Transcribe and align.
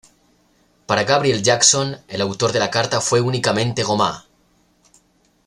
Para 0.87 1.03
Gabriel 1.03 1.43
Jackson, 1.43 1.95
el 2.07 2.21
autor 2.21 2.51
de 2.53 2.57
la 2.59 2.71
carta 2.71 3.01
fue 3.01 3.21
únicamente 3.21 3.83
Gomá. 3.83 4.25